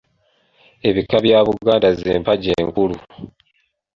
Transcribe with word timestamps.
Ebika 0.89 1.15
bya 1.25 1.39
Buganda 1.47 1.89
z’empagi 1.99 2.49
enkulu. 2.61 2.97